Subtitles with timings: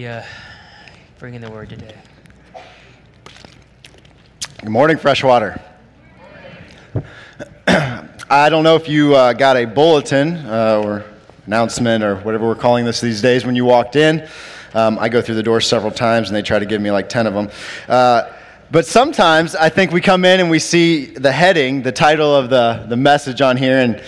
[0.00, 0.24] Yeah,
[1.18, 1.94] bringing the word today.
[4.58, 5.60] Good morning, Freshwater.
[7.66, 11.04] I don't know if you uh, got a bulletin uh, or
[11.44, 14.26] announcement or whatever we're calling this these days when you walked in.
[14.72, 17.10] Um, I go through the door several times and they try to give me like
[17.10, 17.50] 10 of them.
[17.86, 18.32] Uh,
[18.70, 22.48] but sometimes I think we come in and we see the heading, the title of
[22.48, 24.02] the, the message on here, and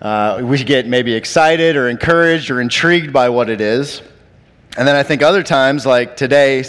[0.00, 4.00] uh, we get maybe excited or encouraged or intrigued by what it is.
[4.76, 6.62] And then I think other times, like today,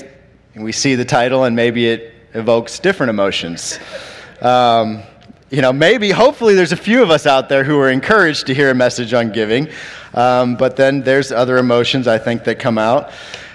[0.55, 3.79] we see the title and maybe it evokes different emotions.
[4.41, 5.03] Um,
[5.49, 8.53] you know, maybe, hopefully, there's a few of us out there who are encouraged to
[8.53, 9.67] hear a message on giving,
[10.13, 13.11] um, but then there's other emotions I think that come out.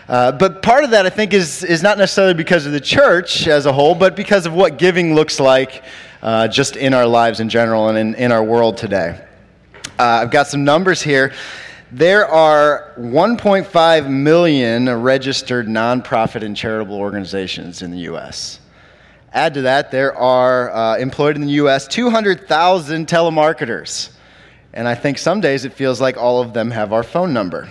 [0.06, 3.46] Uh, but part of that, I think, is, is not necessarily because of the church
[3.46, 5.82] as a whole, but because of what giving looks like
[6.22, 9.18] uh, just in our lives in general and in, in our world today.
[9.98, 11.32] Uh, I've got some numbers here.
[11.94, 18.60] There are 1.5 million registered nonprofit and charitable organizations in the U.S.
[19.34, 21.86] Add to that, there are uh, employed in the U.S.
[21.86, 24.10] 200,000 telemarketers.
[24.72, 27.68] And I think some days it feels like all of them have our phone number.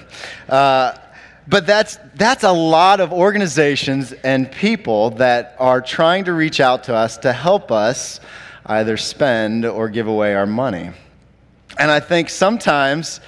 [0.47, 0.95] Uh,
[1.47, 6.83] but that's, that's a lot of organizations and people that are trying to reach out
[6.83, 8.19] to us to help us
[8.67, 10.91] either spend or give away our money.
[11.79, 13.19] And I think sometimes,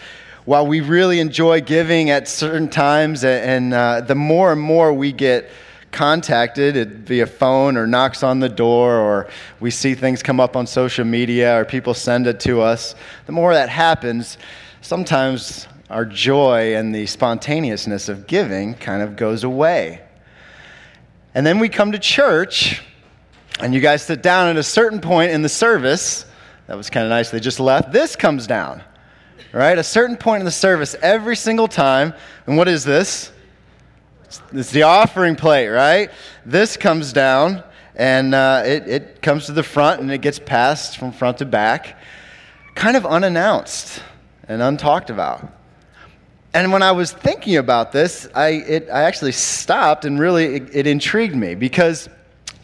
[0.45, 5.11] while we really enjoy giving at certain times, and uh, the more and more we
[5.11, 5.49] get
[5.91, 10.65] contacted via phone or knocks on the door or we see things come up on
[10.65, 12.95] social media or people send it to us,
[13.27, 14.37] the more that happens,
[14.81, 20.01] sometimes our joy and the spontaneousness of giving kind of goes away.
[21.35, 22.81] And then we come to church,
[23.59, 26.25] and you guys sit down at a certain point in the service.
[26.67, 27.29] That was kind of nice.
[27.29, 27.91] They just left.
[27.91, 28.81] This comes down,
[29.53, 29.77] right?
[29.77, 32.13] A certain point in the service every single time.
[32.47, 33.31] And what is this?
[34.51, 36.09] It's the offering plate, right?
[36.45, 37.63] This comes down
[37.95, 41.45] and uh, it, it comes to the front and it gets passed from front to
[41.45, 41.99] back,
[42.73, 44.01] kind of unannounced
[44.47, 45.47] and untalked about.
[46.55, 50.75] And when I was thinking about this, I, it, I actually stopped and really it,
[50.75, 52.09] it intrigued me because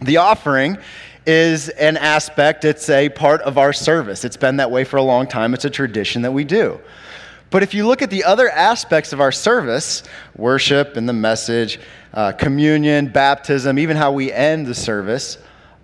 [0.01, 0.77] the offering
[1.25, 4.25] is an aspect, it's a part of our service.
[4.25, 6.79] It's been that way for a long time, it's a tradition that we do.
[7.49, 10.03] But if you look at the other aspects of our service,
[10.35, 11.79] worship and the message,
[12.13, 15.37] uh, communion, baptism, even how we end the service,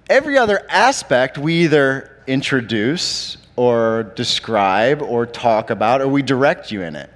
[0.09, 6.81] every other aspect we either introduce or describe or talk about or we direct you
[6.83, 7.09] in it.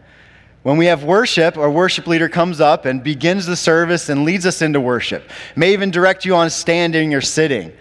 [0.64, 4.46] When we have worship, our worship leader comes up and begins the service and leads
[4.46, 5.30] us into worship.
[5.56, 7.72] May even direct you on standing or sitting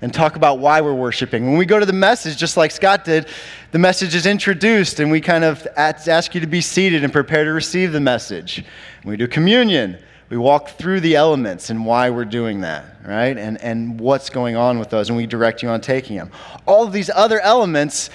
[0.00, 1.46] and talk about why we're worshiping.
[1.46, 3.26] When we go to the message, just like Scott did,
[3.72, 7.44] the message is introduced and we kind of ask you to be seated and prepare
[7.44, 8.64] to receive the message.
[9.02, 9.98] When we do communion,
[10.30, 13.36] we walk through the elements and why we're doing that, right?
[13.36, 16.30] And, and what's going on with those, and we direct you on taking them.
[16.66, 18.10] All of these other elements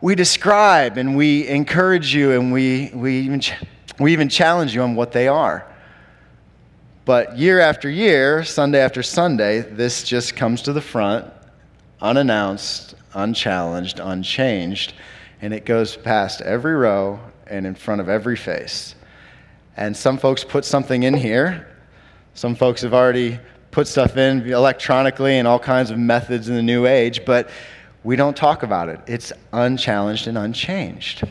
[0.00, 3.40] we describe and we encourage you and we, we, even,
[3.98, 5.71] we even challenge you on what they are.
[7.04, 11.26] But year after year, Sunday after Sunday, this just comes to the front,
[12.00, 14.94] unannounced, unchallenged, unchanged,
[15.40, 17.18] and it goes past every row
[17.48, 18.94] and in front of every face.
[19.76, 21.66] And some folks put something in here.
[22.34, 23.40] Some folks have already
[23.72, 27.50] put stuff in electronically and all kinds of methods in the new age, but
[28.04, 29.00] we don't talk about it.
[29.08, 31.24] It's unchallenged and unchanged.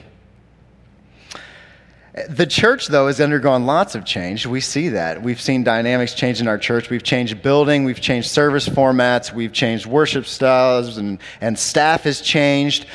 [2.13, 4.45] The church, though, has undergone lots of change.
[4.45, 5.21] We see that.
[5.21, 6.89] We've seen dynamics change in our church.
[6.89, 12.19] We've changed building, we've changed service formats, we've changed worship styles, and, and staff has
[12.19, 12.85] changed.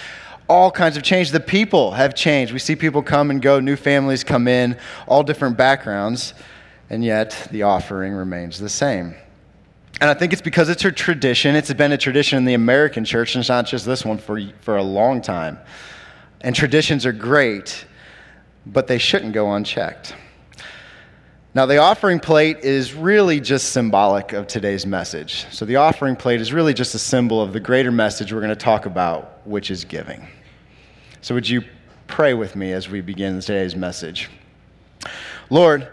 [0.48, 1.30] All kinds of change.
[1.30, 2.52] The people have changed.
[2.52, 4.76] We see people come and go, new families come in,
[5.08, 6.34] all different backgrounds,
[6.90, 9.14] and yet the offering remains the same.
[9.98, 11.56] And I think it's because it's a tradition.
[11.56, 14.38] It's been a tradition in the American church, and it's not just this one, for,
[14.60, 15.58] for a long time.
[16.42, 17.86] And traditions are great
[18.66, 20.14] but they shouldn't go unchecked.
[21.54, 25.46] Now, the offering plate is really just symbolic of today's message.
[25.50, 28.50] So, the offering plate is really just a symbol of the greater message we're going
[28.50, 30.28] to talk about, which is giving.
[31.22, 31.62] So, would you
[32.08, 34.28] pray with me as we begin today's message?
[35.48, 35.88] Lord,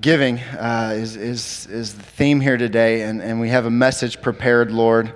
[0.00, 4.20] giving uh, is, is, is the theme here today, and, and we have a message
[4.20, 5.12] prepared, Lord.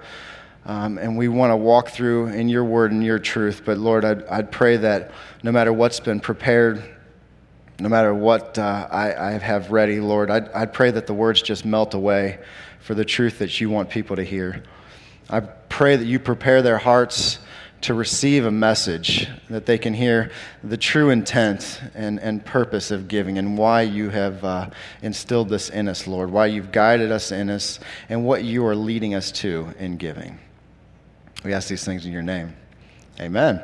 [0.67, 3.63] Um, and we want to walk through in your word and your truth.
[3.65, 5.11] But Lord, I'd, I'd pray that
[5.43, 6.83] no matter what's been prepared,
[7.79, 11.43] no matter what uh, I, I, have ready, Lord, I'd, I'd pray that the words
[11.43, 12.39] just melt away
[12.81, 14.63] for the truth that you want people to hear.
[15.29, 17.41] I pray that you prepare their hearts
[17.83, 20.31] to receive a message, that they can hear
[20.63, 24.71] the true intent and, and purpose of giving and why you have uh,
[25.03, 28.75] instilled this in us, Lord, why you've guided us in us, and what you are
[28.75, 30.39] leading us to in giving.
[31.45, 32.57] We ask these things in your name.
[33.21, 33.63] Amen.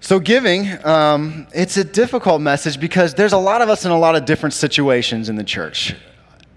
[0.00, 3.98] So, giving, um, it's a difficult message because there's a lot of us in a
[3.98, 5.94] lot of different situations in the church.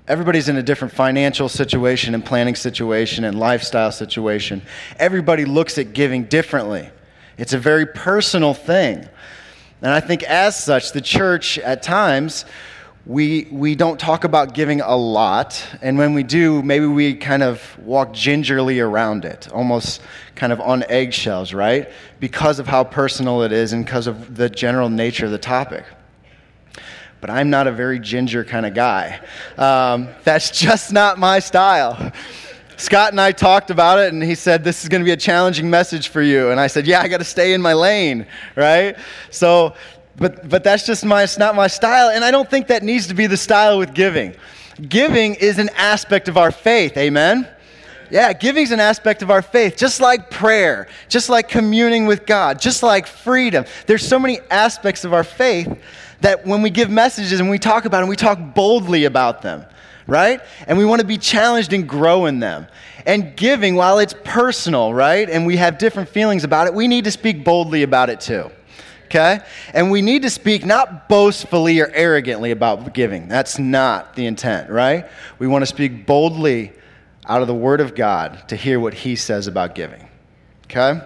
[0.08, 4.64] Everybody's in a different financial situation and planning situation and lifestyle situation.
[4.98, 6.90] Everybody looks at giving differently.
[7.38, 9.08] It's a very personal thing.
[9.84, 12.46] And I think, as such, the church at times,
[13.06, 15.66] we, we don't talk about giving a lot.
[15.82, 20.02] And when we do, maybe we kind of walk gingerly around it, almost
[20.36, 21.92] kind of on eggshells, right?
[22.20, 25.86] Because of how personal it is and because of the general nature of the topic
[27.22, 29.22] but I'm not a very ginger kind of guy.
[29.58, 32.12] Um, that's just not my style.
[32.78, 35.18] Scott and I talked about it, and he said, This is going to be a
[35.18, 36.50] challenging message for you.
[36.50, 38.26] And I said, Yeah, I got to stay in my lane,
[38.56, 38.98] right?
[39.30, 39.76] So,
[40.18, 43.08] but, but that's just my, it's not my style, and I don't think that needs
[43.08, 44.36] to be the style with giving.
[44.88, 47.48] Giving is an aspect of our faith, amen?
[48.10, 52.26] Yeah, giving is an aspect of our faith, just like prayer, just like communing with
[52.26, 53.64] God, just like freedom.
[53.88, 55.82] There's so many aspects of our faith
[56.20, 59.66] that when we give messages and we talk about them, we talk boldly about them,
[60.08, 60.42] right?
[60.68, 62.68] And we want to be challenged and grow in them.
[63.06, 65.30] And giving, while it's personal, right?
[65.30, 68.52] And we have different feelings about it, we need to speak boldly about it too.
[69.12, 69.42] Okay?
[69.74, 73.28] And we need to speak not boastfully or arrogantly about giving.
[73.28, 75.06] That's not the intent, right?
[75.38, 76.72] We want to speak boldly
[77.28, 80.08] out of the Word of God to hear what He says about giving.
[80.66, 81.02] Okay?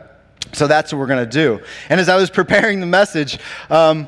[0.54, 1.60] So that's what we're going to do.
[1.90, 3.40] And as I was preparing the message,
[3.72, 4.08] um,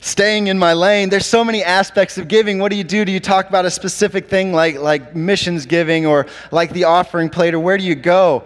[0.00, 1.08] staying in my lane.
[1.08, 2.58] There's so many aspects of giving.
[2.58, 3.04] What do you do?
[3.04, 7.30] Do you talk about a specific thing like, like missions giving or like the offering
[7.30, 8.44] plate, or where do you go?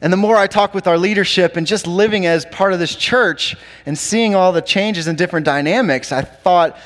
[0.00, 2.94] And the more I talk with our leadership and just living as part of this
[2.94, 6.76] church and seeing all the changes and different dynamics, I thought,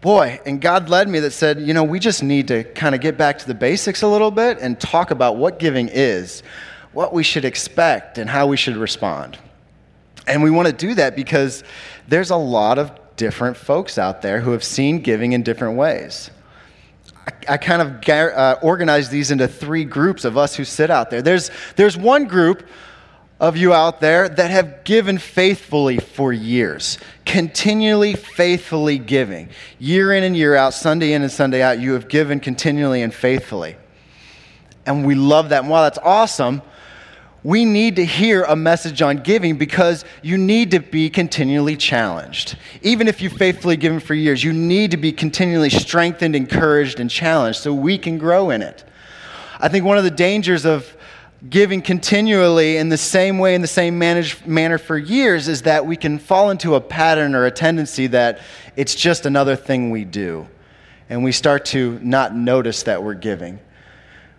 [0.00, 3.00] boy, and God led me that said, you know, we just need to kind of
[3.02, 6.42] get back to the basics a little bit and talk about what giving is,
[6.92, 9.38] what we should expect, and how we should respond.
[10.26, 11.62] And we want to do that because
[12.08, 16.30] there's a lot of different folks out there who have seen giving in different ways.
[17.48, 21.22] I, kind of uh, organize these into three groups of us who sit out there.
[21.22, 22.66] There's, there's one group
[23.38, 29.48] of you out there that have given faithfully for years, continually, faithfully giving.
[29.78, 33.12] Year in and year out, Sunday in and Sunday out, you have given continually and
[33.12, 33.76] faithfully.
[34.86, 35.62] And we love that.
[35.62, 36.62] And while that's awesome,
[37.46, 42.58] we need to hear a message on giving because you need to be continually challenged.
[42.82, 47.08] Even if you've faithfully given for years, you need to be continually strengthened, encouraged, and
[47.08, 48.82] challenged so we can grow in it.
[49.60, 50.92] I think one of the dangers of
[51.48, 55.86] giving continually in the same way, in the same manage, manner for years, is that
[55.86, 58.40] we can fall into a pattern or a tendency that
[58.74, 60.48] it's just another thing we do.
[61.08, 63.60] And we start to not notice that we're giving.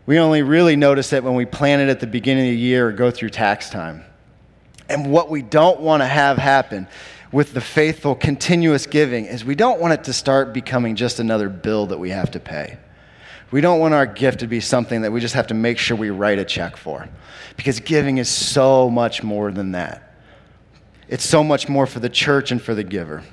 [0.08, 2.88] We only really notice it when we plan it at the beginning of the year
[2.88, 4.04] or go through tax time.
[4.90, 6.88] And what we don't want to have happen
[7.32, 11.50] with the faithful, continuous giving is we don't want it to start becoming just another
[11.50, 12.78] bill that we have to pay.
[13.52, 15.98] We don't want our gift to be something that we just have to make sure
[15.98, 17.10] we write a check for.
[17.58, 20.16] Because giving is so much more than that.
[21.10, 23.24] It's so much more for the church and for the giver.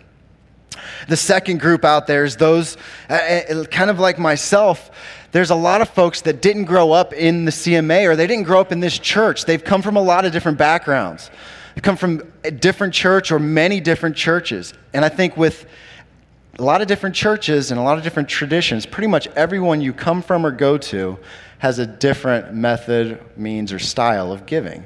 [1.09, 2.77] The second group out there is those,
[3.09, 4.91] uh, uh kind of like myself,
[5.33, 8.45] there's a lot of folks that didn't grow up in the CMA or they didn't
[8.45, 9.45] grow up in this church.
[9.45, 11.31] They've come from a lot of different backgrounds.
[11.75, 14.75] They come from a different church or many different churches.
[14.93, 15.67] And I think with
[16.59, 19.93] a lot of different churches and a lot of different traditions, pretty much everyone you
[19.93, 21.19] come from or go to
[21.59, 24.85] has a different method, means, or style of giving.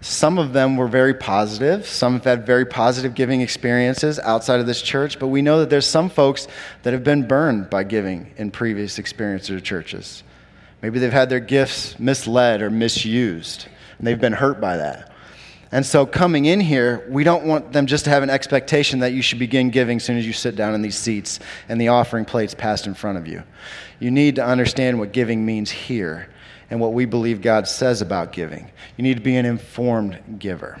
[0.00, 1.84] Some of them were very positive.
[1.86, 5.70] Some have had very positive giving experiences outside of this church, but we know that
[5.70, 6.46] there's some folks
[6.84, 10.22] that have been burned by giving in previous experiences or churches.
[10.82, 13.66] Maybe they've had their gifts misled or misused,
[13.98, 15.10] and they've been hurt by that.
[15.72, 19.12] And so, coming in here, we don't want them just to have an expectation that
[19.12, 21.88] you should begin giving as soon as you sit down in these seats and the
[21.88, 23.42] offering plates passed in front of you.
[23.98, 26.28] You need to understand what giving means here
[26.70, 28.70] and what we believe God says about giving.
[28.96, 30.80] You need to be an informed giver.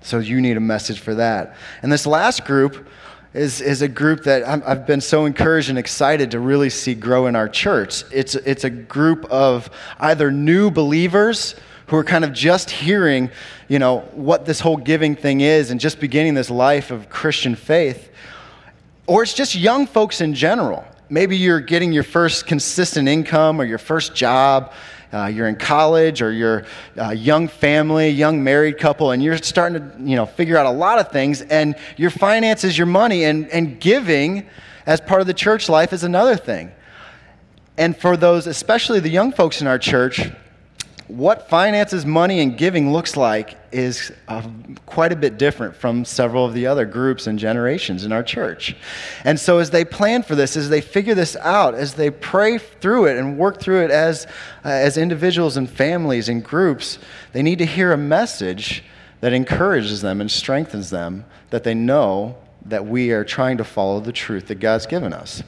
[0.00, 1.56] So you need a message for that.
[1.82, 2.88] And this last group
[3.34, 6.94] is, is a group that i have been so encouraged and excited to really see
[6.94, 8.04] grow in our church.
[8.12, 11.54] It's, it's a group of either new believers
[11.88, 13.30] who are kind of just hearing,
[13.68, 17.54] you know, what this whole giving thing is and just beginning this life of Christian
[17.54, 18.10] faith,
[19.06, 23.64] or it's just young folks in general maybe you're getting your first consistent income or
[23.64, 24.72] your first job.
[25.10, 29.80] Uh, you're in college or you're a young family, young married couple, and you're starting
[29.80, 33.48] to you know, figure out a lot of things, and your finances, your money, and,
[33.48, 34.46] and giving
[34.84, 36.70] as part of the church life is another thing.
[37.78, 40.30] And for those, especially the young folks in our church,
[41.08, 44.46] what finances, money, and giving looks like is uh,
[44.84, 48.76] quite a bit different from several of the other groups and generations in our church.
[49.24, 52.58] And so, as they plan for this, as they figure this out, as they pray
[52.58, 54.26] through it and work through it as,
[54.64, 56.98] uh, as individuals and families and groups,
[57.32, 58.84] they need to hear a message
[59.20, 62.36] that encourages them and strengthens them that they know
[62.66, 65.42] that we are trying to follow the truth that God's given us.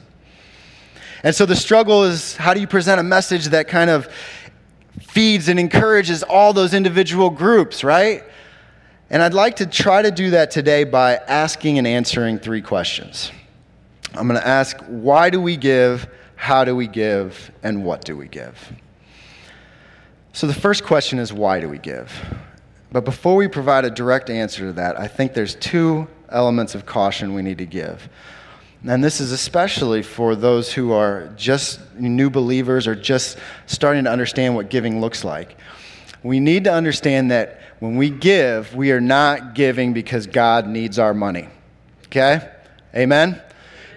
[1.23, 4.09] And so the struggle is how do you present a message that kind of
[4.99, 8.23] feeds and encourages all those individual groups, right?
[9.09, 13.31] And I'd like to try to do that today by asking and answering three questions.
[14.13, 18.15] I'm going to ask why do we give, how do we give, and what do
[18.15, 18.73] we give?
[20.33, 22.11] So the first question is why do we give?
[22.91, 26.85] But before we provide a direct answer to that, I think there's two elements of
[26.85, 28.07] caution we need to give.
[28.83, 34.11] And this is especially for those who are just new believers or just starting to
[34.11, 35.55] understand what giving looks like.
[36.23, 40.97] We need to understand that when we give, we are not giving because God needs
[40.97, 41.47] our money.
[42.07, 42.49] Okay?
[42.95, 43.41] Amen?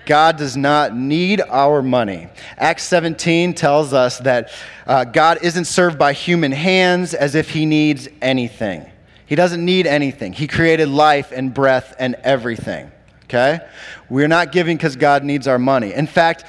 [0.04, 2.28] God does not need our money.
[2.58, 4.50] Acts 17 tells us that
[4.86, 8.84] uh, God isn't served by human hands as if he needs anything.
[9.24, 10.34] He doesn't need anything.
[10.34, 12.90] He created life and breath and everything
[13.24, 13.60] okay?
[14.08, 15.92] We're not giving because God needs our money.
[15.92, 16.44] In fact,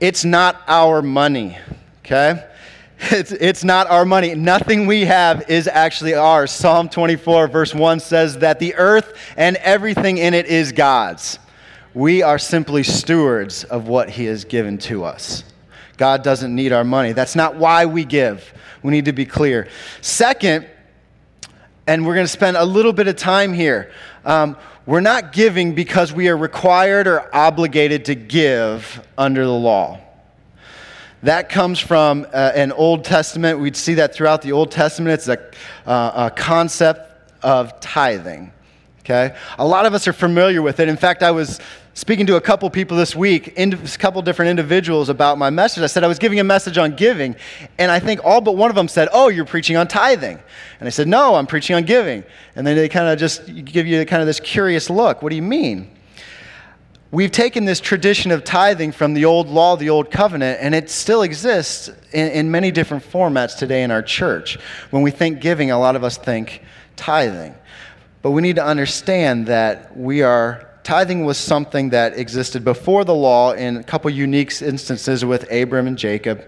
[0.00, 1.58] it's not our money,
[2.04, 2.44] okay?
[3.10, 4.34] It's, it's not our money.
[4.34, 6.50] Nothing we have is actually ours.
[6.50, 11.38] Psalm 24, verse 1 says that the earth and everything in it is God's.
[11.92, 15.44] We are simply stewards of what He has given to us.
[15.96, 17.12] God doesn't need our money.
[17.12, 18.52] That's not why we give.
[18.82, 19.68] We need to be clear.
[20.00, 20.66] Second,
[21.86, 23.92] and we're going to spend a little bit of time here.
[24.24, 30.00] Um, we're not giving because we are required or obligated to give under the law.
[31.22, 33.58] That comes from uh, an Old Testament.
[33.58, 35.14] We'd see that throughout the Old Testament.
[35.14, 35.50] It's a,
[35.86, 37.10] uh, a concept
[37.42, 38.52] of tithing.
[39.00, 39.34] Okay?
[39.58, 40.88] A lot of us are familiar with it.
[40.88, 41.60] In fact, I was
[41.94, 45.82] speaking to a couple people this week, a couple different individuals about my message.
[45.82, 47.36] I said I was giving a message on giving,
[47.78, 50.38] and I think all but one of them said, "Oh, you're preaching on tithing,"
[50.80, 52.24] and I said, "No, I'm preaching on giving."
[52.56, 55.22] And then they kind of just give you kind of this curious look.
[55.22, 55.90] What do you mean?
[57.10, 60.90] We've taken this tradition of tithing from the old law, the old covenant, and it
[60.90, 64.58] still exists in, in many different formats today in our church.
[64.90, 66.62] When we think giving, a lot of us think
[66.96, 67.54] tithing.
[68.22, 73.14] But we need to understand that we are tithing was something that existed before the
[73.14, 76.44] law in a couple unique instances with Abram and Jacob.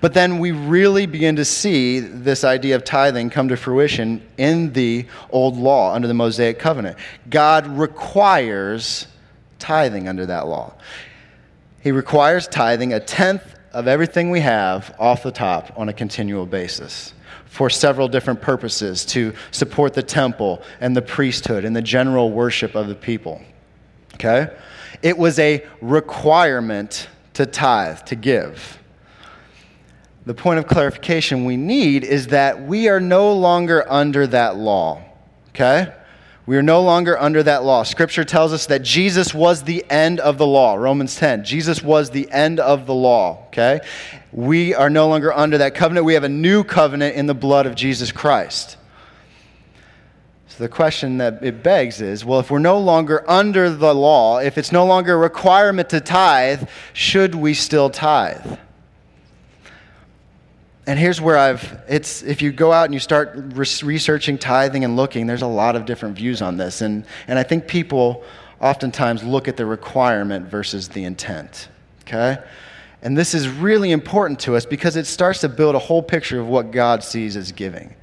[0.00, 4.72] But then we really begin to see this idea of tithing come to fruition in
[4.72, 6.98] the old law under the Mosaic covenant.
[7.30, 9.06] God requires
[9.58, 10.74] tithing under that law.
[11.80, 16.46] He requires tithing a tenth of everything we have off the top on a continual
[16.46, 17.14] basis
[17.46, 22.74] for several different purposes to support the temple and the priesthood and the general worship
[22.74, 23.40] of the people.
[24.18, 24.52] Okay?
[25.02, 28.78] It was a requirement to tithe, to give.
[30.26, 35.02] The point of clarification we need is that we are no longer under that law.
[35.50, 35.92] Okay?
[36.46, 37.82] We are no longer under that law.
[37.82, 40.74] Scripture tells us that Jesus was the end of the law.
[40.74, 41.44] Romans 10.
[41.44, 43.44] Jesus was the end of the law.
[43.48, 43.80] Okay?
[44.32, 46.06] We are no longer under that covenant.
[46.06, 48.77] We have a new covenant in the blood of Jesus Christ
[50.58, 54.58] the question that it begs is well, if we're no longer under the law, if
[54.58, 58.58] it's no longer a requirement to tithe, should we still tithe?
[60.86, 64.96] And here's where I've, it's, if you go out and you start researching tithing and
[64.96, 66.80] looking, there's a lot of different views on this.
[66.80, 68.24] And, and I think people
[68.58, 71.68] oftentimes look at the requirement versus the intent.
[72.02, 72.38] Okay?
[73.02, 76.40] And this is really important to us because it starts to build a whole picture
[76.40, 77.94] of what God sees as giving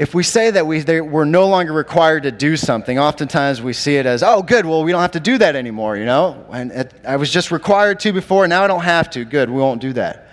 [0.00, 3.96] if we say that we, we're no longer required to do something, oftentimes we see
[3.96, 6.46] it as, oh, good, well, we don't have to do that anymore, you know?
[6.50, 9.26] And it, I was just required to before, now I don't have to.
[9.26, 10.30] Good, we won't do that.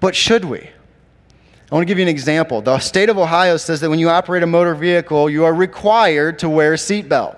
[0.00, 0.60] But should we?
[0.60, 2.62] I want to give you an example.
[2.62, 6.38] The state of Ohio says that when you operate a motor vehicle, you are required
[6.38, 7.36] to wear a seatbelt.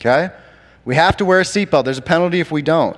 [0.00, 0.30] Okay?
[0.84, 1.84] We have to wear a seatbelt.
[1.84, 2.96] There's a penalty if we don't.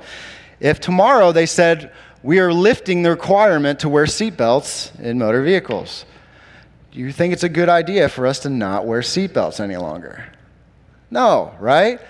[0.60, 6.06] If tomorrow they said we are lifting the requirement to wear seatbelts in motor vehicles,
[6.92, 10.25] do you think it's a good idea for us to not wear seatbelts any longer?
[11.11, 12.00] No, right?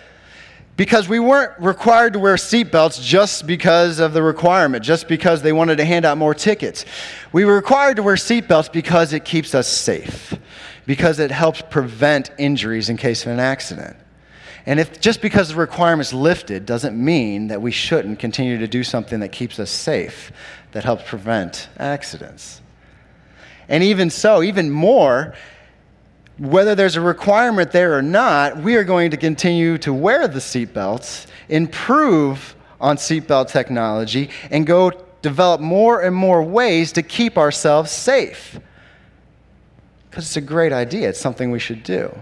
[0.77, 5.53] Because we weren't required to wear seatbelts just because of the requirement, just because they
[5.53, 6.87] wanted to hand out more tickets.
[7.33, 10.35] We were required to wear seatbelts because it keeps us safe,
[10.87, 13.97] because it helps prevent injuries in case of an accident.
[14.65, 18.83] And if just because the requirement's lifted doesn't mean that we shouldn't continue to do
[18.83, 20.33] something that keeps us safe,
[20.73, 22.63] that helps prevent accidents.
[23.71, 25.35] And even so, even more,
[26.39, 30.41] whether there's a requirement there or not, we are going to continue to wear the
[30.41, 34.91] seatbelts, improve on seatbelt technology, and go
[35.23, 38.59] develop more and more ways to keep ourselves safe.
[40.11, 42.13] Because it's a great idea, it's something we should do.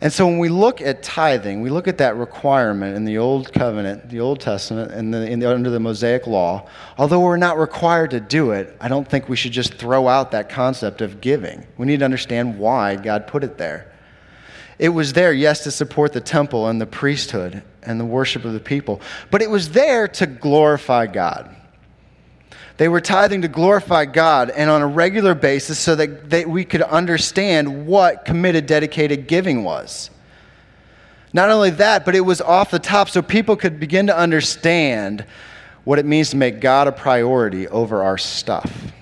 [0.00, 3.50] And so when we look at tithing, we look at that requirement in the Old
[3.52, 6.68] Covenant, the Old Testament, and the, the, under the Mosaic Law.
[6.98, 10.32] Although we're not required to do it, I don't think we should just throw out
[10.32, 11.66] that concept of giving.
[11.78, 13.90] We need to understand why God put it there.
[14.78, 18.52] It was there, yes, to support the temple and the priesthood and the worship of
[18.52, 19.00] the people,
[19.30, 21.55] but it was there to glorify God.
[22.76, 26.64] They were tithing to glorify God and on a regular basis so that they, we
[26.64, 30.10] could understand what committed, dedicated giving was.
[31.32, 35.24] Not only that, but it was off the top so people could begin to understand
[35.84, 38.92] what it means to make God a priority over our stuff.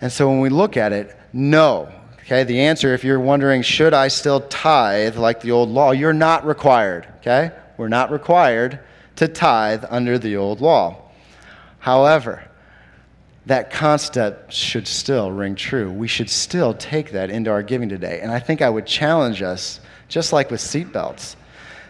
[0.00, 1.92] And so when we look at it, no.
[2.20, 5.90] Okay, the answer, if you're wondering, should I still tithe like the old law?
[5.90, 7.06] You're not required.
[7.18, 7.50] Okay?
[7.76, 8.78] We're not required
[9.16, 11.09] to tithe under the old law.
[11.80, 12.44] However,
[13.46, 15.90] that concept should still ring true.
[15.90, 18.20] We should still take that into our giving today.
[18.22, 21.36] And I think I would challenge us, just like with seatbelts,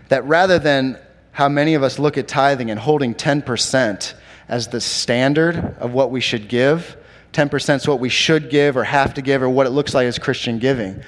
[0.08, 0.98] that rather than
[1.32, 4.14] how many of us look at tithing and holding 10%
[4.48, 6.96] as the standard of what we should give,
[7.32, 10.06] 10% is what we should give or have to give or what it looks like
[10.06, 11.02] as Christian giving.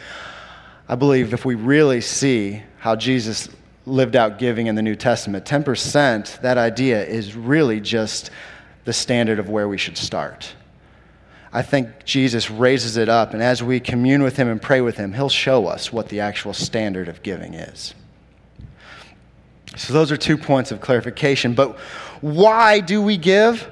[0.89, 3.49] I believe if we really see how Jesus
[3.87, 8.31] lived out giving in the New Testament, 10%, that idea is really just
[8.85, 10.55] the standard of where we should start.
[11.53, 14.97] I think Jesus raises it up, and as we commune with Him and pray with
[14.97, 17.95] Him, He'll show us what the actual standard of giving is.
[19.77, 21.55] So, those are two points of clarification.
[21.55, 21.79] But
[22.21, 23.71] why do we give?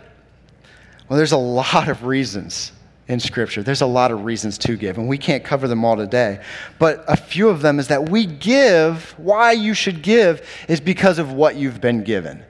[1.09, 2.73] Well, there's a lot of reasons
[3.09, 3.63] in Scripture.
[3.63, 6.41] There's a lot of reasons to give, and we can't cover them all today.
[6.79, 11.19] But a few of them is that we give, why you should give is because
[11.19, 12.45] of what you've been given.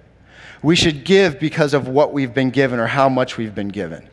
[0.63, 4.09] We should give because of what we've been given or how much we've been given.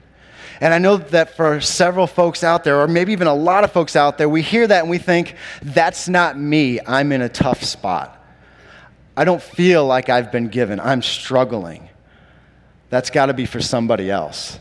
[0.60, 3.72] And I know that for several folks out there, or maybe even a lot of
[3.72, 6.80] folks out there, we hear that and we think, that's not me.
[6.86, 8.14] I'm in a tough spot.
[9.16, 10.80] I don't feel like I've been given.
[10.80, 11.90] I'm struggling.
[12.90, 14.60] That's got to be for somebody else.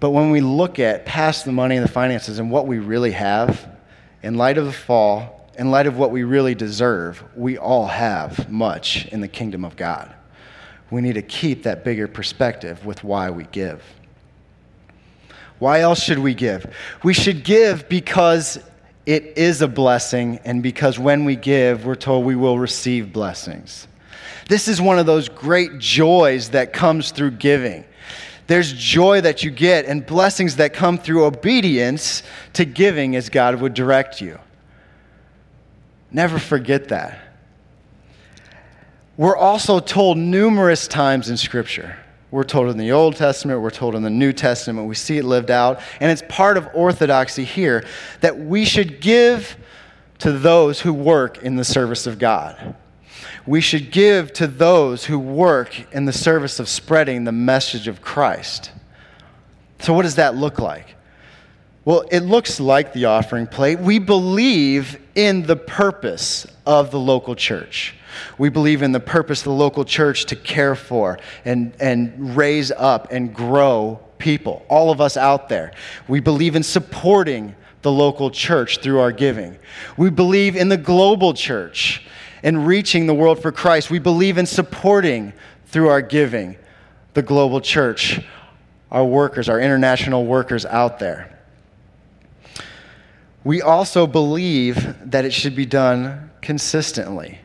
[0.00, 3.12] But when we look at past the money and the finances and what we really
[3.12, 3.68] have,
[4.22, 8.50] in light of the fall, in light of what we really deserve, we all have
[8.50, 10.14] much in the kingdom of God.
[10.90, 13.82] We need to keep that bigger perspective with why we give.
[15.58, 16.74] Why else should we give?
[17.02, 18.58] We should give because
[19.06, 23.86] it is a blessing, and because when we give, we're told we will receive blessings.
[24.48, 27.84] This is one of those great joys that comes through giving.
[28.46, 33.60] There's joy that you get and blessings that come through obedience to giving as God
[33.60, 34.38] would direct you.
[36.16, 37.18] Never forget that.
[39.18, 41.98] We're also told numerous times in Scripture.
[42.30, 45.26] We're told in the Old Testament, we're told in the New Testament, we see it
[45.26, 47.84] lived out, and it's part of orthodoxy here
[48.22, 49.58] that we should give
[50.20, 52.74] to those who work in the service of God.
[53.46, 58.00] We should give to those who work in the service of spreading the message of
[58.00, 58.70] Christ.
[59.80, 60.94] So, what does that look like?
[61.84, 63.80] Well, it looks like the offering plate.
[63.80, 67.94] We believe in the purpose of the local church.
[68.38, 72.70] We believe in the purpose of the local church to care for and, and raise
[72.70, 75.72] up and grow people, all of us out there.
[76.06, 79.58] We believe in supporting the local church through our giving.
[79.96, 82.06] We believe in the global church
[82.42, 83.90] and reaching the world for Christ.
[83.90, 85.32] We believe in supporting
[85.66, 86.56] through our giving
[87.14, 88.20] the global church,
[88.90, 91.35] our workers, our international workers out there
[93.46, 97.38] we also believe that it should be done consistently.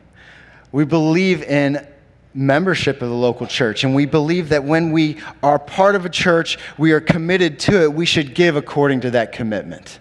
[0.72, 1.86] We believe in
[2.34, 6.08] membership of the local church, and we believe that when we are part of a
[6.08, 10.00] church, we are committed to it, we should give according to that commitment.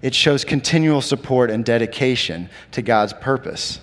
[0.00, 3.80] It shows continual support and dedication to God's purpose.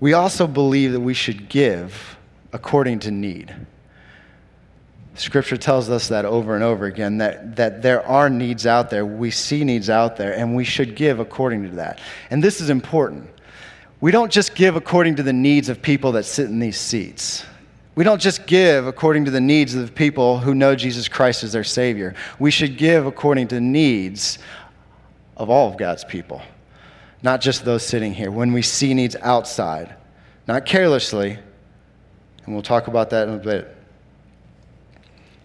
[0.00, 2.18] We also believe that we should give
[2.52, 3.56] according to need.
[5.14, 9.04] Scripture tells us that over and over again that, that there are needs out there.
[9.04, 12.00] We see needs out there, and we should give according to that.
[12.30, 13.28] And this is important.
[14.00, 17.44] We don't just give according to the needs of people that sit in these seats.
[17.94, 21.44] We don't just give according to the needs of the people who know Jesus Christ
[21.44, 22.14] as their Savior.
[22.38, 24.38] We should give according to the needs
[25.36, 26.40] of all of God's people,
[27.22, 28.30] not just those sitting here.
[28.30, 29.94] When we see needs outside,
[30.48, 31.38] not carelessly,
[32.44, 33.71] and we'll talk about that in a bit.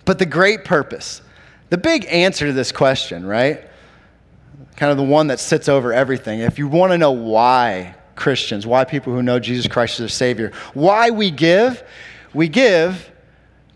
[0.07, 1.21] But the great purpose,
[1.69, 3.67] the big answer to this question, right?
[4.77, 6.39] Kind of the one that sits over everything.
[6.39, 10.07] If you want to know why Christians, why people who know Jesus Christ as their
[10.07, 11.83] Savior, why we give,
[12.33, 13.11] we give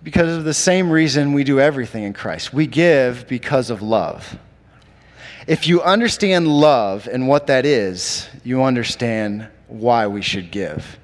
[0.03, 2.53] because of the same reason we do everything in Christ.
[2.53, 4.39] We give because of love.
[5.47, 10.97] If you understand love and what that is, you understand why we should give.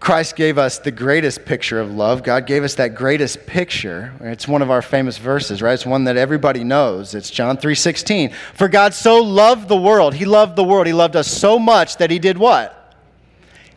[0.00, 2.22] Christ gave us the greatest picture of love.
[2.22, 4.12] God gave us that greatest picture.
[4.20, 5.72] It's one of our famous verses, right?
[5.72, 7.14] It's one that everybody knows.
[7.14, 8.30] It's John 3:16.
[8.54, 10.14] For God so loved the world.
[10.14, 10.86] He loved the world.
[10.86, 12.94] He loved us so much that he did what?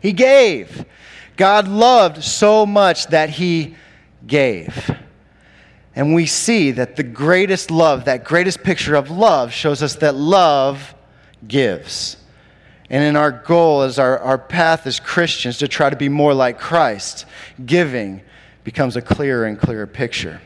[0.00, 0.84] He gave.
[1.36, 3.74] God loved so much that he
[4.26, 4.90] gave.
[5.94, 10.14] And we see that the greatest love, that greatest picture of love shows us that
[10.14, 10.94] love
[11.46, 12.16] gives.
[12.92, 16.34] And in our goal as our, our path as Christians to try to be more
[16.34, 17.24] like Christ,
[17.64, 18.20] giving
[18.64, 20.42] becomes a clearer and clearer picture.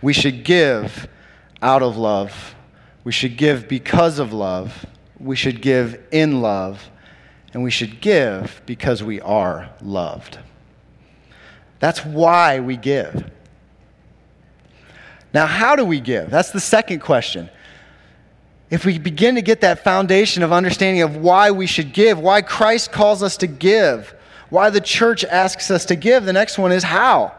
[0.00, 1.08] We should give
[1.60, 2.54] out of love.
[3.02, 4.86] We should give because of love.
[5.18, 6.88] We should give in love.
[7.52, 10.38] And we should give because we are loved.
[11.80, 13.28] That's why we give.
[15.32, 16.30] Now, how do we give?
[16.30, 17.50] That's the second question
[18.74, 22.42] if we begin to get that foundation of understanding of why we should give, why
[22.42, 24.12] Christ calls us to give,
[24.50, 27.32] why the church asks us to give, the next one is how.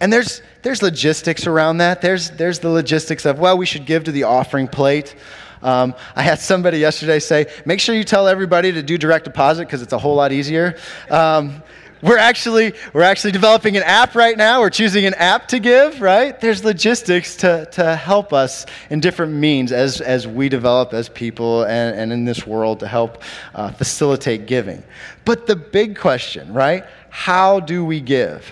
[0.00, 2.00] And there's, there's logistics around that.
[2.00, 5.14] There's, there's the logistics of, well, we should give to the offering plate.
[5.60, 9.66] Um, I had somebody yesterday say, make sure you tell everybody to do direct deposit
[9.66, 10.78] because it's a whole lot easier.
[11.10, 11.62] Um,
[12.02, 14.60] we're actually, we're actually developing an app right now.
[14.60, 16.38] We're choosing an app to give, right?
[16.38, 21.62] There's logistics to, to help us in different means as, as we develop as people
[21.62, 23.22] and, and in this world to help
[23.54, 24.82] uh, facilitate giving.
[25.24, 26.84] But the big question, right?
[27.10, 28.50] How do we give?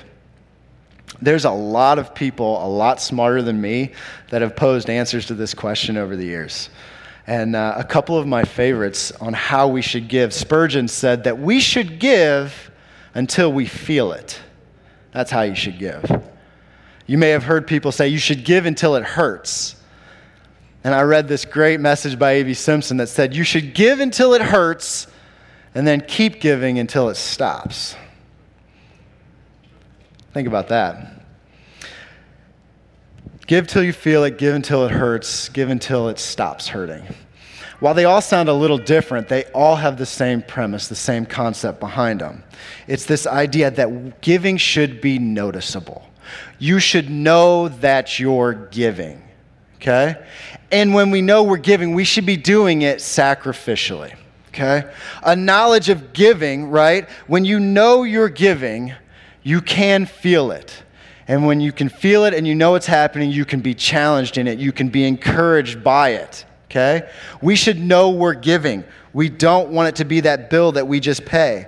[1.21, 3.93] There's a lot of people, a lot smarter than me,
[4.31, 6.71] that have posed answers to this question over the years.
[7.27, 10.33] And uh, a couple of my favorites on how we should give.
[10.33, 12.70] Spurgeon said that we should give
[13.15, 14.41] until we feel it.
[15.13, 16.05] That's how you should give.
[17.07, 19.77] You may have heard people say you should give until it hurts.
[20.85, 22.55] And I read this great message by A.B.
[22.55, 25.07] Simpson that said you should give until it hurts
[25.75, 27.97] and then keep giving until it stops.
[30.33, 31.25] Think about that.
[33.47, 37.03] Give till you feel it, give until it hurts, give until it stops hurting.
[37.81, 41.25] While they all sound a little different, they all have the same premise, the same
[41.25, 42.45] concept behind them.
[42.87, 46.07] It's this idea that giving should be noticeable.
[46.59, 49.23] You should know that you're giving,
[49.77, 50.23] okay?
[50.71, 54.15] And when we know we're giving, we should be doing it sacrificially,
[54.49, 54.85] okay?
[55.23, 57.09] A knowledge of giving, right?
[57.29, 58.93] When you know you're giving,
[59.43, 60.83] you can feel it.
[61.27, 64.37] And when you can feel it and you know it's happening, you can be challenged
[64.37, 64.59] in it.
[64.59, 67.11] You can be encouraged by it okay?
[67.43, 68.85] We should know we're giving.
[69.13, 71.67] We don't want it to be that bill that we just pay.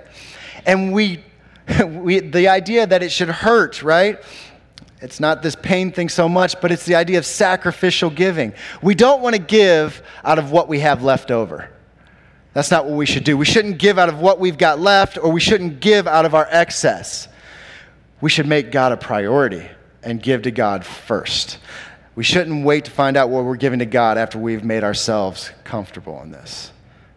[0.65, 1.23] And we,
[1.87, 4.19] we the idea that it should hurt, right?
[5.01, 8.53] It's not this pain thing so much, but it's the idea of sacrificial giving.
[8.81, 11.69] We don't want to give out of what we have left over.
[12.53, 13.35] That's not what we should do.
[13.35, 16.33] We shouldn't give out of what we've got left, or we shouldn't give out of
[16.33, 17.27] our excess.
[18.21, 19.67] We should make God a priority
[20.03, 21.57] and give to God first.
[22.15, 25.51] We shouldn't wait to find out what we're giving to God after we've made ourselves
[25.63, 26.71] comfortable in this.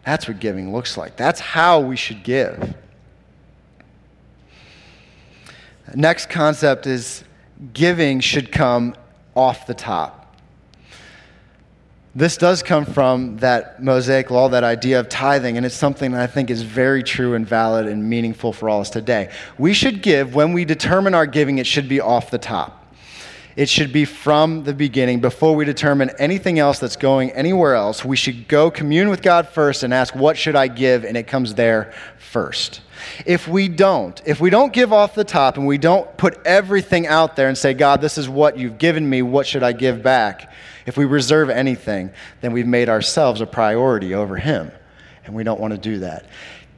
[0.05, 1.17] That's what giving looks like.
[1.17, 2.75] That's how we should give.
[5.95, 7.25] Next concept is
[7.73, 8.95] giving should come
[9.35, 10.35] off the top.
[12.15, 16.27] This does come from that Mosaic law, that idea of tithing, and it's something I
[16.27, 19.31] think is very true and valid and meaningful for all of us today.
[19.59, 22.86] We should give, when we determine our giving, it should be off the top.
[23.57, 25.21] It should be from the beginning.
[25.21, 29.49] Before we determine anything else that's going anywhere else, we should go commune with God
[29.49, 31.05] first and ask, What should I give?
[31.05, 32.83] And it comes there first.
[33.25, 37.07] If we don't, if we don't give off the top and we don't put everything
[37.07, 40.03] out there and say, God, this is what you've given me, what should I give
[40.03, 40.53] back?
[40.85, 42.11] If we reserve anything,
[42.43, 44.71] then we've made ourselves a priority over Him.
[45.25, 46.27] And we don't want to do that.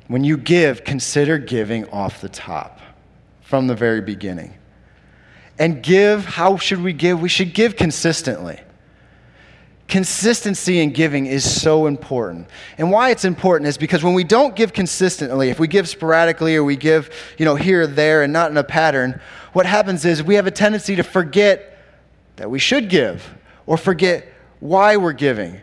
[0.06, 2.80] When you give, consider giving off the top
[3.40, 4.54] from the very beginning.
[5.58, 6.24] And give.
[6.24, 7.20] How should we give?
[7.20, 8.60] We should give consistently.
[9.88, 12.48] Consistency in giving is so important.
[12.76, 16.56] And why it's important is because when we don't give consistently, if we give sporadically
[16.56, 19.18] or we give, you know, here or there and not in a pattern,
[19.54, 21.78] what happens is we have a tendency to forget
[22.36, 23.34] that we should give
[23.66, 24.28] or forget
[24.60, 25.58] why we're giving.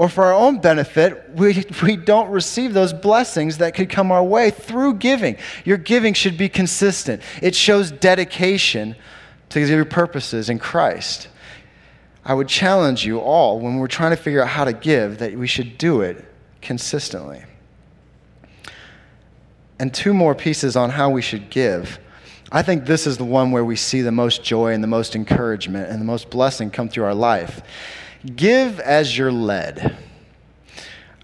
[0.00, 4.24] Or for our own benefit, we, we don't receive those blessings that could come our
[4.24, 5.36] way through giving.
[5.66, 8.96] Your giving should be consistent, it shows dedication
[9.50, 11.28] to your purposes in Christ.
[12.24, 15.34] I would challenge you all when we're trying to figure out how to give that
[15.34, 16.24] we should do it
[16.62, 17.42] consistently.
[19.78, 21.98] And two more pieces on how we should give.
[22.50, 25.14] I think this is the one where we see the most joy and the most
[25.14, 27.60] encouragement and the most blessing come through our life.
[28.24, 29.96] Give as you're led.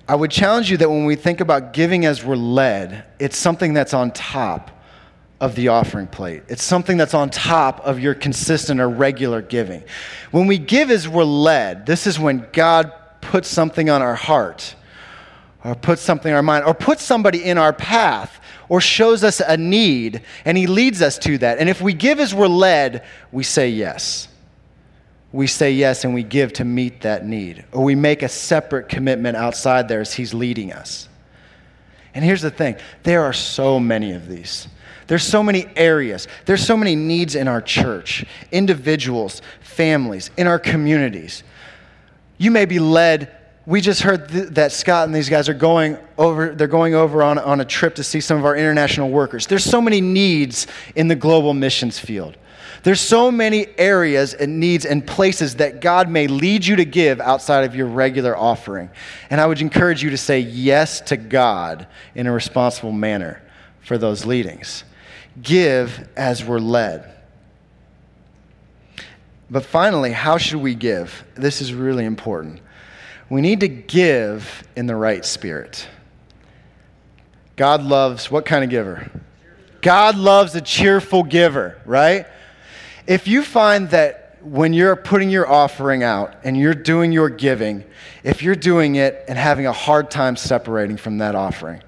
[0.09, 3.75] I would challenge you that when we think about giving as we're led, it's something
[3.75, 4.71] that's on top
[5.41, 6.45] of the offering plate.
[6.49, 9.83] It's something that's on top of your consistent or regular giving.
[10.31, 14.75] When we give as we're led, this is when God puts something on our heart,
[15.65, 19.41] or puts something in our mind, or puts somebody in our path, or shows us
[19.41, 21.59] a need, and He leads us to that.
[21.59, 24.29] And if we give as we're led, we say yes.
[25.37, 28.89] We say yes and we give to meet that need, or we make a separate
[28.89, 31.11] commitment outside there as He's leading us.
[32.15, 34.67] And here's the thing there are so many of these.
[35.09, 36.27] There's so many areas.
[36.47, 41.43] There's so many needs in our church, individuals, families, in our communities.
[42.39, 43.36] You may be led.
[43.67, 47.23] We just heard th- that Scott and these guys are going over, they're going over
[47.23, 49.47] on, on a trip to see some of our international workers.
[49.47, 52.37] There's so many needs in the global missions field.
[52.85, 57.21] There's so many areas and needs and places that God may lead you to give
[57.21, 58.91] outside of your regular offering.
[59.29, 63.43] And I would encourage you to say yes to God in a responsible manner
[63.81, 64.85] for those leadings
[65.43, 67.13] give as we're led.
[69.51, 71.25] But finally, how should we give?
[71.35, 72.61] This is really important.
[73.29, 75.89] We need to give in the right spirit.
[77.57, 79.11] God loves what kind of giver?
[79.81, 82.27] God loves a cheerful giver, right?
[83.07, 87.85] If you find that when you're putting your offering out and you're doing your giving,
[88.23, 91.83] if you're doing it and having a hard time separating from that offering,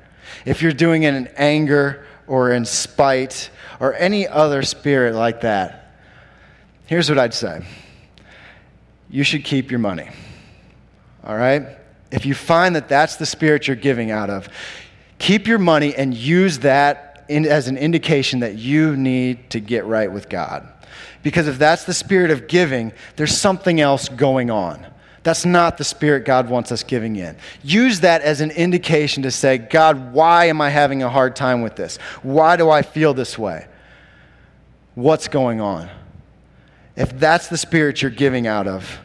[0.45, 5.93] if you're doing it in anger or in spite or any other spirit like that,
[6.87, 7.65] here's what I'd say
[9.11, 10.09] you should keep your money.
[11.29, 11.77] All right?
[12.11, 14.49] If you find that that's the spirit you're giving out of,
[15.19, 19.85] keep your money and use that in, as an indication that you need to get
[19.85, 20.67] right with God.
[21.23, 24.87] Because if that's the spirit of giving, there's something else going on.
[25.23, 27.37] That's not the spirit God wants us giving in.
[27.63, 31.61] Use that as an indication to say, God, why am I having a hard time
[31.61, 31.99] with this?
[32.23, 33.67] Why do I feel this way?
[34.95, 35.91] What's going on?
[36.97, 38.99] If that's the spirit you're giving out of,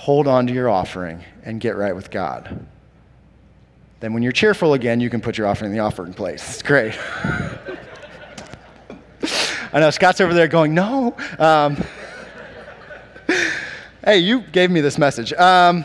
[0.00, 2.66] hold on to your offering and get right with God.
[4.00, 6.54] Then, when you're cheerful again, you can put your offering in the offering place.
[6.54, 6.98] It's great.
[9.72, 11.14] I know Scott's over there going, no.
[11.38, 11.76] Um,
[14.02, 15.34] Hey, you gave me this message.
[15.34, 15.84] Um,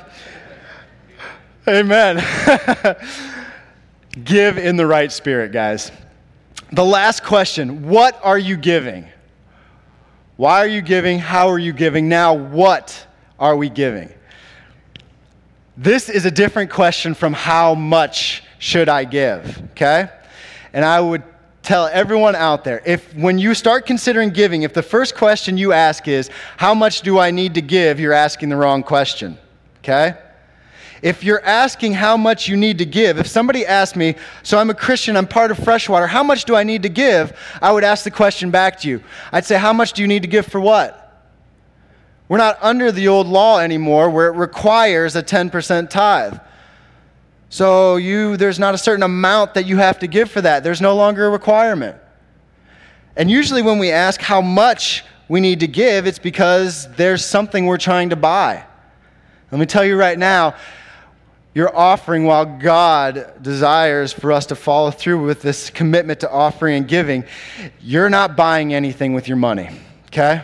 [1.67, 2.23] amen.
[4.23, 5.91] Give in the right spirit, guys.
[6.71, 9.09] The last question What are you giving?
[10.37, 11.19] Why are you giving?
[11.19, 12.07] How are you giving?
[12.07, 13.04] Now, what
[13.39, 14.13] are we giving?
[15.77, 20.09] This is a different question from how much should I give, okay?
[20.71, 21.23] And I would
[21.65, 25.73] tell everyone out there if when you start considering giving, if the first question you
[25.73, 27.99] ask is, How much do I need to give?
[27.99, 29.37] you're asking the wrong question.
[29.79, 30.15] Okay?
[31.01, 34.69] If you're asking how much you need to give, if somebody asked me, So I'm
[34.69, 37.37] a Christian, I'm part of Freshwater, how much do I need to give?
[37.61, 39.03] I would ask the question back to you.
[39.31, 41.04] I'd say, How much do you need to give for what?
[42.27, 46.39] We're not under the old law anymore where it requires a 10% tithe.
[47.49, 50.63] So you, there's not a certain amount that you have to give for that.
[50.63, 51.97] There's no longer a requirement.
[53.15, 57.65] And usually when we ask how much we need to give, it's because there's something
[57.65, 58.65] we're trying to buy.
[59.51, 60.55] Let me tell you right now,
[61.53, 66.75] you're offering while God desires for us to follow through with this commitment to offering
[66.75, 67.23] and giving.
[67.79, 69.69] You're not buying anything with your money,
[70.07, 70.43] okay?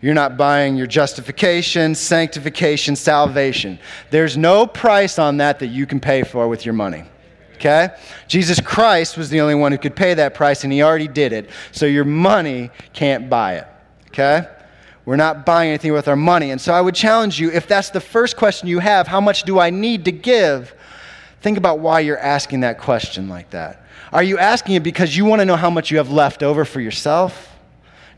[0.00, 3.78] You're not buying your justification, sanctification, salvation.
[4.10, 7.04] There's no price on that that you can pay for with your money.
[7.56, 7.88] Okay?
[8.28, 11.32] Jesus Christ was the only one who could pay that price, and he already did
[11.32, 11.50] it.
[11.72, 13.66] So your money can't buy it.
[14.08, 14.46] Okay?
[15.04, 16.52] We're not buying anything with our money.
[16.52, 19.42] And so I would challenge you if that's the first question you have, how much
[19.42, 20.74] do I need to give?
[21.40, 23.84] Think about why you're asking that question like that.
[24.12, 26.64] Are you asking it because you want to know how much you have left over
[26.64, 27.57] for yourself?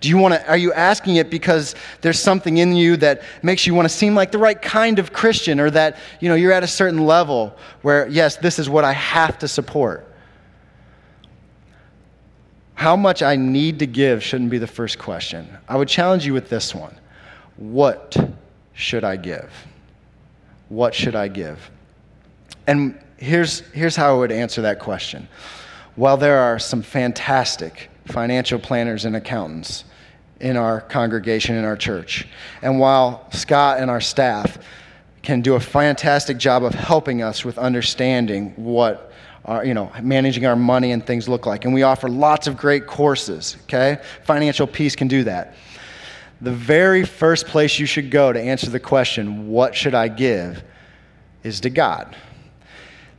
[0.00, 3.66] Do you want to, are you asking it because there's something in you that makes
[3.66, 6.52] you want to seem like the right kind of Christian or that, you know, you're
[6.52, 10.06] at a certain level where, yes, this is what I have to support?
[12.74, 15.46] How much I need to give shouldn't be the first question.
[15.68, 16.96] I would challenge you with this one
[17.56, 18.16] What
[18.72, 19.52] should I give?
[20.70, 21.70] What should I give?
[22.66, 25.28] And here's, here's how I would answer that question.
[25.94, 29.84] While there are some fantastic financial planners and accountants
[30.40, 32.26] in our congregation, in our church,
[32.62, 34.58] and while Scott and our staff
[35.22, 39.12] can do a fantastic job of helping us with understanding what
[39.44, 41.64] our, you know, managing our money and things look like.
[41.64, 43.98] And we offer lots of great courses, okay?
[44.24, 45.56] Financial Peace can do that.
[46.40, 50.62] The very first place you should go to answer the question, what should I give,
[51.42, 52.16] is to God.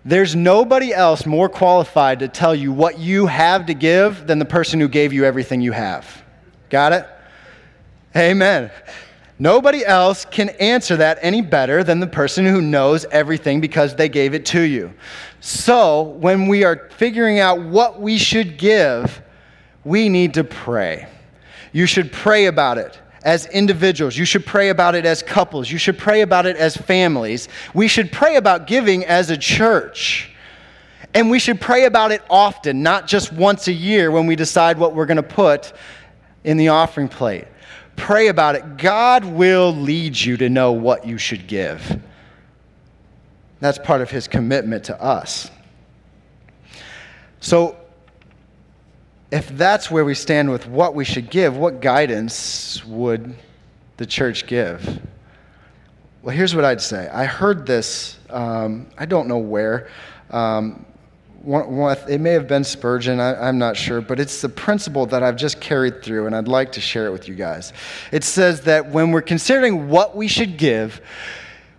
[0.04, 4.46] There's nobody else more qualified to tell you what you have to give than the
[4.46, 6.24] person who gave you everything you have.
[6.72, 7.08] Got it?
[8.16, 8.72] Amen.
[9.40, 14.10] Nobody else can answer that any better than the person who knows everything because they
[14.10, 14.94] gave it to you.
[15.40, 19.22] So, when we are figuring out what we should give,
[19.84, 21.08] we need to pray.
[21.72, 24.18] You should pray about it as individuals.
[24.18, 25.72] You should pray about it as couples.
[25.72, 27.48] You should pray about it as families.
[27.74, 30.32] We should pray about giving as a church.
[31.14, 34.78] And we should pray about it often, not just once a year when we decide
[34.78, 35.74] what we're going to put
[36.44, 37.48] in the offering plate.
[38.02, 38.78] Pray about it.
[38.78, 42.02] God will lead you to know what you should give.
[43.60, 45.52] That's part of his commitment to us.
[47.42, 47.78] So,
[49.30, 53.36] if that's where we stand with what we should give, what guidance would
[53.98, 55.00] the church give?
[56.24, 57.08] Well, here's what I'd say.
[57.08, 59.90] I heard this, um, I don't know where.
[60.32, 60.88] Um,
[61.44, 65.06] one, one, it may have been Spurgeon, I, am not sure, but it's the principle
[65.08, 67.74] that I've just carried through, and I'd like to share it with you guys.
[68.12, 71.02] It says that when we're considering what we should give,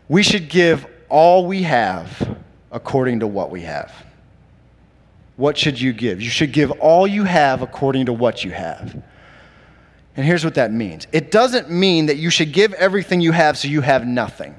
[0.09, 2.37] we should give all we have
[2.73, 3.93] according to what we have.
[5.37, 6.21] What should you give?
[6.21, 9.03] You should give all you have according to what you have.
[10.17, 13.57] And here's what that means it doesn't mean that you should give everything you have
[13.57, 14.55] so you have nothing.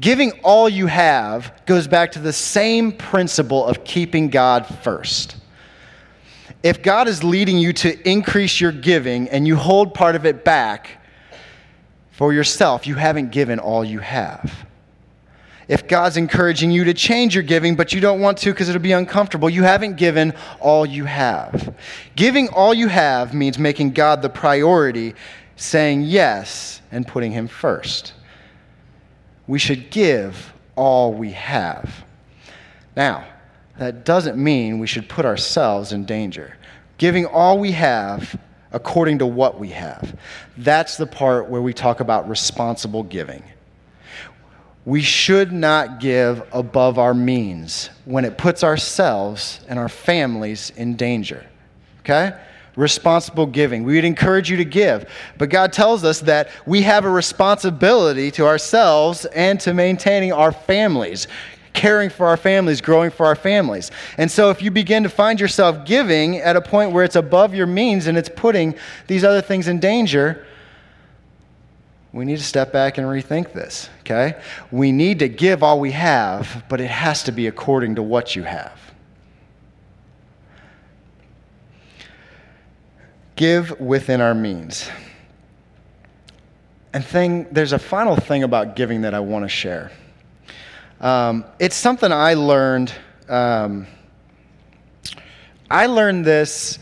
[0.00, 5.36] Giving all you have goes back to the same principle of keeping God first.
[6.62, 10.44] If God is leading you to increase your giving and you hold part of it
[10.44, 10.98] back
[12.12, 14.66] for yourself, you haven't given all you have
[15.70, 18.82] if God's encouraging you to change your giving, but you don't want to because it'll
[18.82, 21.76] be uncomfortable, you haven't given all you have.
[22.16, 25.14] Giving all you have means making God the priority,
[25.54, 28.14] saying yes, and putting Him first.
[29.50, 32.04] We should give all we have.
[32.94, 33.26] Now,
[33.78, 36.56] that doesn't mean we should put ourselves in danger.
[36.98, 38.38] Giving all we have
[38.70, 40.16] according to what we have.
[40.56, 43.42] That's the part where we talk about responsible giving
[44.84, 50.96] we should not give above our means when it puts ourselves and our families in
[50.96, 51.44] danger.
[52.00, 52.32] Okay?
[52.76, 53.82] Responsible giving.
[53.82, 55.10] We would encourage you to give.
[55.38, 60.52] But God tells us that we have a responsibility to ourselves and to maintaining our
[60.52, 61.26] families,
[61.72, 63.90] caring for our families, growing for our families.
[64.18, 67.54] And so if you begin to find yourself giving at a point where it's above
[67.54, 68.74] your means and it's putting
[69.06, 70.46] these other things in danger,
[72.12, 74.40] we need to step back and rethink this, okay?
[74.72, 78.34] We need to give all we have, but it has to be according to what
[78.34, 78.89] you have.
[83.40, 84.90] Give within our means.
[86.92, 89.90] And thing, there's a final thing about giving that I want to share.
[91.00, 92.92] Um, it's something I learned.
[93.30, 93.86] Um,
[95.70, 96.78] I learned this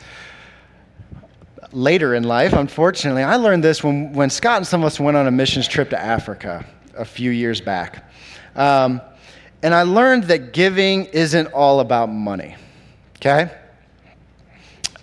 [1.71, 3.23] later in life, unfortunately.
[3.23, 5.90] I learned this when, when Scott and some of us went on a missions trip
[5.90, 6.66] to Africa
[6.97, 8.11] a few years back.
[8.57, 9.01] Um,
[9.62, 12.57] and I learned that giving isn't all about money,
[13.18, 13.49] okay?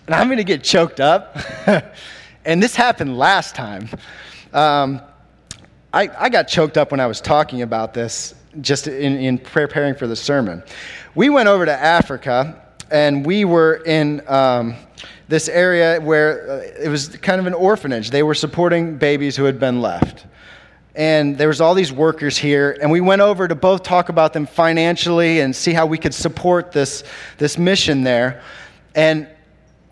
[0.05, 1.35] And I'm going to get choked up.
[2.45, 3.89] and this happened last time.
[4.53, 5.01] Um,
[5.91, 9.95] I, I got choked up when I was talking about this just in, in preparing
[9.95, 10.61] for the sermon.
[11.15, 14.75] We went over to Africa and we were in um,
[15.27, 18.11] this area where uh, it was kind of an orphanage.
[18.11, 20.27] They were supporting babies who had been left.
[20.93, 24.31] And there was all these workers here, and we went over to both talk about
[24.31, 27.03] them financially and see how we could support this,
[27.37, 28.41] this mission there.
[28.93, 29.27] And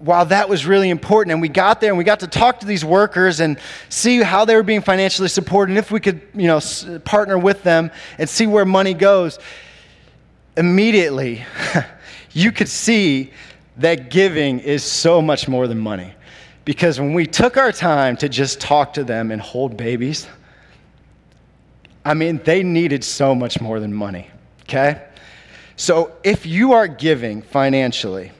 [0.03, 2.65] while that was really important, and we got there and we got to talk to
[2.65, 6.47] these workers and see how they were being financially supported, and if we could, you
[6.47, 6.59] know,
[7.05, 9.39] partner with them and see where money goes,
[10.57, 11.45] immediately
[12.33, 13.31] you could see
[13.77, 16.13] that giving is so much more than money.
[16.65, 20.27] Because when we took our time to just talk to them and hold babies,
[22.03, 24.29] I mean, they needed so much more than money,
[24.63, 25.01] okay?
[25.77, 28.31] So if you are giving financially,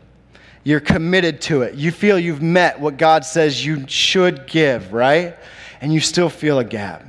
[0.64, 5.36] you're committed to it, you feel you've met what God says you should give, right?
[5.82, 7.05] And you still feel a gap.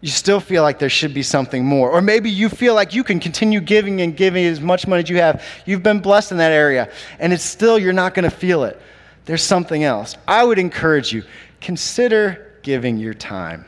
[0.00, 1.90] You still feel like there should be something more.
[1.90, 5.10] Or maybe you feel like you can continue giving and giving as much money as
[5.10, 5.44] you have.
[5.66, 8.80] You've been blessed in that area, and it's still, you're not going to feel it.
[9.26, 10.16] There's something else.
[10.26, 11.24] I would encourage you
[11.60, 13.66] consider giving your time,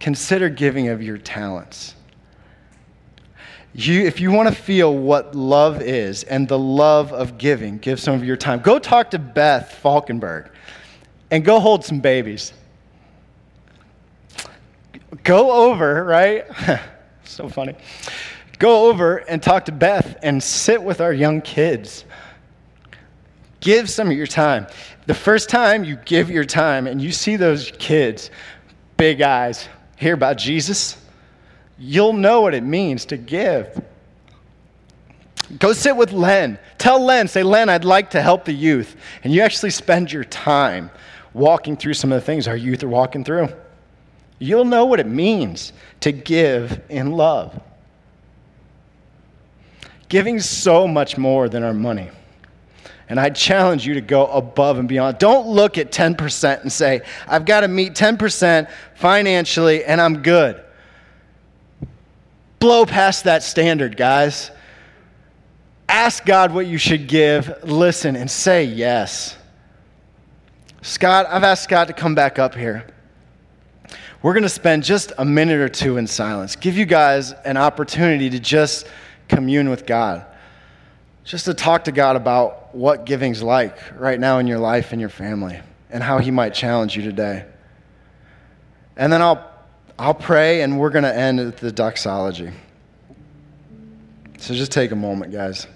[0.00, 1.94] consider giving of your talents.
[3.74, 7.98] You, if you want to feel what love is and the love of giving, give
[7.98, 8.60] some of your time.
[8.60, 10.50] Go talk to Beth Falkenberg
[11.30, 12.52] and go hold some babies.
[15.24, 16.44] Go over, right?
[17.24, 17.74] so funny.
[18.58, 22.04] Go over and talk to Beth and sit with our young kids.
[23.60, 24.66] Give some of your time.
[25.06, 28.30] The first time you give your time and you see those kids,
[28.96, 31.01] big eyes, hear about Jesus,
[31.82, 33.82] you'll know what it means to give.
[35.58, 36.58] Go sit with Len.
[36.78, 38.96] Tell Len, say, Len, I'd like to help the youth.
[39.24, 40.90] And you actually spend your time
[41.34, 43.48] walking through some of the things our youth are walking through.
[44.38, 47.60] You'll know what it means to give in love.
[50.08, 52.10] Giving so much more than our money.
[53.08, 55.18] And I challenge you to go above and beyond.
[55.18, 60.62] Don't look at 10% and say, I've got to meet 10% financially and I'm good
[62.62, 64.52] blow past that standard, guys.
[65.88, 69.36] Ask God what you should give, listen, and say yes.
[70.80, 72.86] Scott, I've asked Scott to come back up here.
[74.22, 77.56] We're going to spend just a minute or two in silence, give you guys an
[77.56, 78.86] opportunity to just
[79.26, 80.24] commune with God,
[81.24, 85.00] just to talk to God about what giving's like right now in your life and
[85.00, 85.58] your family,
[85.90, 87.44] and how He might challenge you today.
[88.96, 89.51] And then I'll
[90.02, 92.50] I'll pray and we're going to end at the doxology.
[94.38, 95.68] So just take a moment, guys.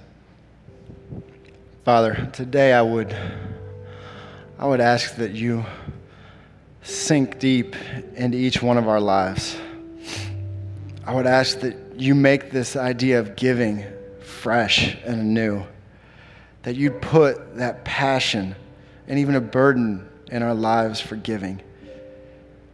[1.84, 3.16] Father, today I would
[4.58, 5.64] I would ask that you
[6.82, 7.76] sink deep
[8.16, 9.56] into each one of our lives.
[11.04, 13.84] I would ask that you make this idea of giving
[14.22, 15.64] fresh and new.
[16.64, 18.56] That you'd put that passion
[19.06, 21.60] and even a burden in our lives for giving.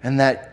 [0.03, 0.52] And that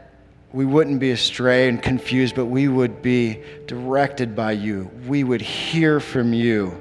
[0.51, 4.89] we wouldn't be astray and confused, but we would be directed by you.
[5.07, 6.79] We would hear from you.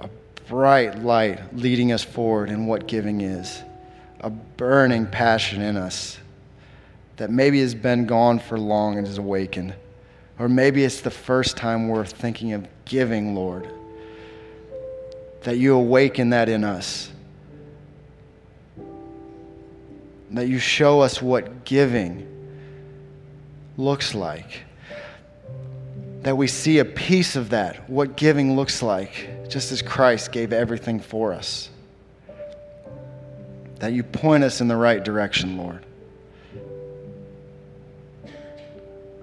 [0.00, 0.08] A
[0.48, 3.60] bright light leading us forward in what giving is,
[4.20, 6.18] a burning passion in us
[7.16, 9.74] that maybe has been gone for long and is awakened.
[10.38, 13.68] Or maybe it's the first time we're thinking of giving, Lord.
[15.42, 17.10] That you awaken that in us
[20.30, 22.26] that you show us what giving
[23.76, 24.62] looks like.
[26.22, 30.52] That we see a piece of that, what giving looks like, just as Christ gave
[30.52, 31.70] everything for us.
[33.80, 35.84] That you point us in the right direction, Lord.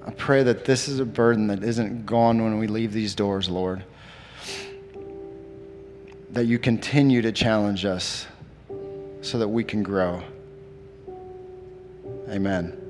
[0.05, 3.49] I pray that this is a burden that isn't gone when we leave these doors,
[3.49, 3.83] Lord.
[6.31, 8.25] That you continue to challenge us
[9.21, 10.23] so that we can grow.
[12.29, 12.86] Amen.